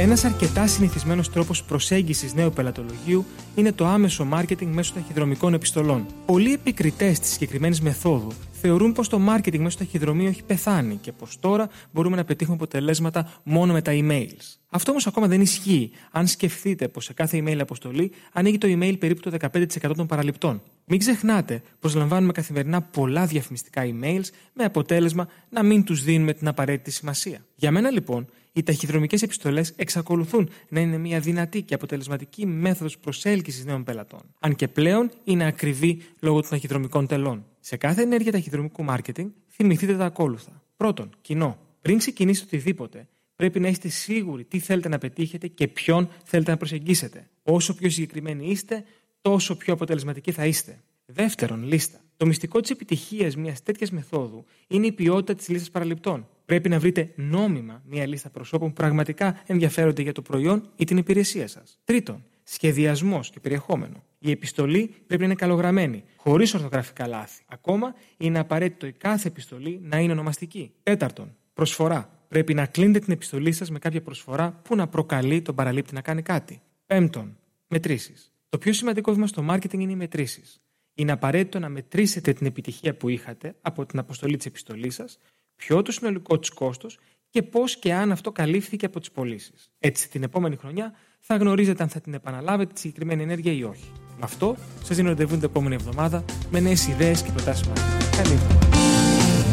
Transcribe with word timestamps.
Ένας 0.00 0.24
αρκετά 0.24 0.66
συνηθισμένος 0.66 1.30
τρόπος 1.30 1.64
προσέγγισης 1.64 2.34
νέου 2.34 2.50
πελατολογίου 2.50 3.24
είναι 3.54 3.72
το 3.72 3.86
άμεσο 3.86 4.24
μάρκετινγκ 4.24 4.74
μέσω 4.74 4.92
ταχυδρομικών 4.94 5.54
επιστολών. 5.54 6.06
Πολλοί 6.26 6.52
επικριτές 6.52 7.20
της 7.20 7.30
συγκεκριμένης 7.30 7.80
μεθόδου 7.80 8.32
θεωρούν 8.52 8.92
πως 8.92 9.08
το 9.08 9.18
μάρκετινγκ 9.18 9.64
μέσω 9.64 9.78
ταχυδρομείου 9.78 10.26
έχει 10.26 10.42
πεθάνει 10.42 10.96
και 10.96 11.12
πως 11.12 11.38
τώρα 11.40 11.68
μπορούμε 11.92 12.16
να 12.16 12.24
πετύχουμε 12.24 12.56
αποτελέσματα 12.56 13.32
μόνο 13.42 13.72
με 13.72 13.82
τα 13.82 13.92
emails. 13.94 14.56
Αυτό 14.70 14.90
όμως 14.90 15.06
ακόμα 15.06 15.26
δεν 15.26 15.40
ισχύει 15.40 15.90
αν 16.10 16.26
σκεφτείτε 16.26 16.88
πως 16.88 17.04
σε 17.04 17.12
κάθε 17.12 17.42
email 17.44 17.58
αποστολή 17.60 18.12
ανοίγει 18.32 18.58
το 18.58 18.68
email 18.70 18.98
περίπου 18.98 19.30
το 19.30 19.36
15% 19.52 19.96
των 19.96 20.06
παραληπτών. 20.06 20.62
Μην 20.88 20.98
ξεχνάτε 20.98 21.62
πως 21.80 21.94
λαμβάνουμε 21.94 22.32
καθημερινά 22.32 22.82
πολλά 22.82 23.26
διαφημιστικά 23.26 23.82
emails 23.84 24.24
με 24.52 24.64
αποτέλεσμα 24.64 25.28
να 25.50 25.62
μην 25.62 25.84
τους 25.84 26.02
δίνουμε 26.02 26.32
την 26.32 26.48
απαραίτητη 26.48 26.90
σημασία. 26.90 27.44
Για 27.54 27.70
μένα 27.70 27.90
λοιπόν, 27.90 28.26
οι 28.52 28.62
ταχυδρομικές 28.62 29.22
επιστολές 29.22 29.72
εξακολουθούν 29.76 30.50
να 30.68 30.80
είναι 30.80 30.98
μια 30.98 31.20
δυνατή 31.20 31.62
και 31.62 31.74
αποτελεσματική 31.74 32.46
μέθοδος 32.46 32.98
προσέλκυσης 32.98 33.64
νέων 33.64 33.84
πελατών. 33.84 34.20
Αν 34.40 34.54
και 34.54 34.68
πλέον 34.68 35.10
είναι 35.24 35.46
ακριβή 35.46 36.02
λόγω 36.20 36.40
των 36.40 36.50
ταχυδρομικών 36.50 37.06
τελών. 37.06 37.44
Σε 37.60 37.76
κάθε 37.76 38.02
ενέργεια 38.02 38.32
ταχυδρομικού 38.32 38.84
μάρκετινγκ, 38.84 39.30
θυμηθείτε 39.48 39.96
τα 39.96 40.04
ακόλουθα. 40.04 40.62
Πρώτον, 40.76 41.10
κοινό. 41.20 41.58
Πριν 41.82 41.98
ξεκινήσετε 41.98 42.46
οτιδήποτε, 42.46 43.08
πρέπει 43.36 43.60
να 43.60 43.68
είστε 43.68 43.88
σίγουροι 43.88 44.44
τι 44.44 44.58
θέλετε 44.58 44.88
να 44.88 44.98
πετύχετε 44.98 45.46
και 45.46 45.68
ποιον 45.68 46.08
θέλετε 46.24 46.50
να 46.50 46.56
προσεγγίσετε. 46.56 47.28
Όσο 47.42 47.74
πιο 47.74 47.90
συγκεκριμένοι 47.90 48.46
είστε, 48.46 48.84
τόσο 49.20 49.56
πιο 49.56 49.72
αποτελεσματικοί 49.72 50.32
θα 50.32 50.46
είστε. 50.46 50.80
Δεύτερον, 51.06 51.64
λίστα. 51.64 51.98
Το 52.16 52.26
μυστικό 52.26 52.60
της 52.60 52.70
επιτυχίας 52.70 53.36
μιας 53.36 53.62
τέτοιας 53.62 53.90
μεθόδου 53.90 54.44
είναι 54.66 54.86
η 54.86 54.92
ποιότητα 54.92 55.34
της 55.34 55.48
λίστας 55.48 55.70
παραληπτών. 55.70 56.28
Πρέπει 56.44 56.68
να 56.68 56.78
βρείτε 56.78 57.12
νόμιμα 57.16 57.82
μια 57.86 58.06
λίστα 58.06 58.30
προσώπων 58.30 58.68
που 58.68 58.74
πραγματικά 58.74 59.42
ενδιαφέρονται 59.46 60.02
για 60.02 60.12
το 60.12 60.22
προϊόν 60.22 60.70
ή 60.76 60.84
την 60.84 60.96
υπηρεσία 60.96 61.48
σας. 61.48 61.78
Τρίτον, 61.84 62.24
σχεδιασμός 62.42 63.30
και 63.30 63.40
περιεχόμενο. 63.40 64.02
Η 64.18 64.30
επιστολή 64.30 64.94
πρέπει 65.06 65.20
να 65.20 65.26
είναι 65.26 65.34
καλογραμμένη, 65.34 66.04
χωρίς 66.16 66.54
ορθογραφικά 66.54 67.06
λάθη. 67.06 67.42
Ακόμα 67.46 67.94
είναι 68.16 68.38
απαραίτητο 68.38 68.86
η 68.86 68.92
κάθε 68.92 69.28
επιστολή 69.28 69.80
να 69.82 69.98
είναι 69.98 70.12
ονομαστική. 70.12 70.72
Τέταρτον, 70.82 71.36
προσφορά. 71.54 72.12
Πρέπει 72.28 72.54
να 72.54 72.66
κλείνετε 72.66 72.98
την 72.98 73.12
επιστολή 73.12 73.52
σας 73.52 73.70
με 73.70 73.78
κάποια 73.78 74.02
προσφορά 74.02 74.60
που 74.64 74.76
να 74.76 74.88
προκαλεί 74.88 75.42
τον 75.42 75.54
παραλήπτη 75.54 75.94
να 75.94 76.00
κάνει 76.00 76.22
κάτι. 76.22 76.60
Πέμπτον, 76.86 77.36
μετρήσεις. 77.68 78.32
Το 78.48 78.58
πιο 78.58 78.72
σημαντικό 78.72 79.12
βήμα 79.12 79.26
στο 79.26 79.46
marketing 79.50 79.78
είναι 79.78 79.92
οι 79.92 79.96
μετρήσεις. 79.96 80.60
Είναι 80.94 81.12
απαραίτητο 81.12 81.58
να 81.58 81.68
μετρήσετε 81.68 82.32
την 82.32 82.46
επιτυχία 82.46 82.96
που 82.96 83.08
είχατε 83.08 83.54
από 83.60 83.86
την 83.86 83.98
αποστολή 83.98 84.36
της 84.36 84.46
επιστολής 84.46 84.94
σας, 84.94 85.18
ποιο 85.56 85.82
το 85.82 85.92
συνολικό 85.92 86.38
της 86.38 86.50
κόστος 86.50 86.98
και 87.30 87.42
πώς 87.42 87.76
και 87.76 87.94
αν 87.94 88.12
αυτό 88.12 88.32
καλύφθηκε 88.32 88.86
από 88.86 89.00
τις 89.00 89.10
πωλήσεις. 89.10 89.70
Έτσι, 89.78 90.10
την 90.10 90.22
επόμενη 90.22 90.56
χρονιά 90.56 90.94
θα 91.20 91.36
γνωρίζετε 91.36 91.82
αν 91.82 91.88
θα 91.88 92.00
την 92.00 92.14
επαναλάβετε 92.14 92.72
τη 92.72 92.80
συγκεκριμένη 92.80 93.22
ενέργεια 93.22 93.52
ή 93.52 93.62
όχι. 93.62 93.92
Με 93.94 94.24
αυτό, 94.24 94.56
σας 94.82 94.96
δίνω 94.96 95.08
ραντεβού 95.08 95.34
την 95.34 95.44
επόμενη 95.44 95.74
εβδομάδα 95.74 96.24
με 96.50 96.60
νέες 96.60 96.88
ιδέες 96.88 97.22
και 97.22 97.30
προτάσεις 97.30 97.68
Καλή 98.16 98.32
εβδομάδα. 98.32 98.67